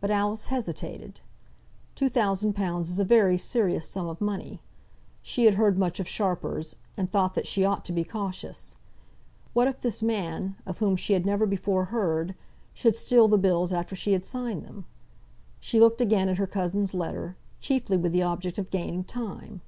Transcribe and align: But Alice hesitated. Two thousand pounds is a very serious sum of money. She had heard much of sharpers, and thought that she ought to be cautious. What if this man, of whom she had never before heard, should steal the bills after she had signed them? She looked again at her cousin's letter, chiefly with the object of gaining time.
But 0.00 0.12
Alice 0.12 0.46
hesitated. 0.46 1.20
Two 1.96 2.08
thousand 2.08 2.52
pounds 2.52 2.88
is 2.88 3.00
a 3.00 3.04
very 3.04 3.36
serious 3.36 3.84
sum 3.88 4.06
of 4.06 4.20
money. 4.20 4.60
She 5.22 5.46
had 5.46 5.54
heard 5.54 5.76
much 5.76 5.98
of 5.98 6.06
sharpers, 6.06 6.76
and 6.96 7.10
thought 7.10 7.34
that 7.34 7.48
she 7.48 7.64
ought 7.64 7.84
to 7.86 7.92
be 7.92 8.04
cautious. 8.04 8.76
What 9.52 9.66
if 9.66 9.80
this 9.80 10.04
man, 10.04 10.54
of 10.66 10.78
whom 10.78 10.94
she 10.94 11.14
had 11.14 11.26
never 11.26 11.46
before 11.46 11.86
heard, 11.86 12.36
should 12.74 12.94
steal 12.94 13.26
the 13.26 13.38
bills 13.38 13.72
after 13.72 13.96
she 13.96 14.12
had 14.12 14.24
signed 14.24 14.62
them? 14.62 14.84
She 15.58 15.80
looked 15.80 16.00
again 16.00 16.28
at 16.28 16.38
her 16.38 16.46
cousin's 16.46 16.94
letter, 16.94 17.34
chiefly 17.60 17.96
with 17.96 18.12
the 18.12 18.22
object 18.22 18.56
of 18.56 18.70
gaining 18.70 19.02
time. 19.02 19.62